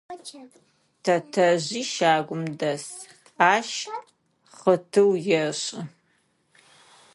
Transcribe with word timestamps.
Тэтэжъи 1.03 1.83
щагум 1.93 2.43
дэс, 2.59 2.85
ащ 3.53 3.69
хъытыу 4.57 5.11
ешӏы. 5.43 5.79